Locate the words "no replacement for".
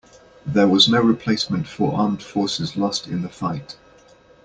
0.89-1.95